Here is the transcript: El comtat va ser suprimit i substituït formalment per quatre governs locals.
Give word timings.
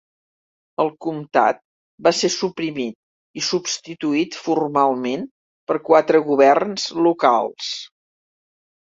El 0.83 0.87
comtat 1.05 1.59
va 2.07 2.13
ser 2.21 2.31
suprimit 2.37 2.97
i 3.41 3.45
substituït 3.49 4.41
formalment 4.49 5.31
per 5.69 5.81
quatre 5.93 6.27
governs 6.35 6.91
locals. 7.11 7.75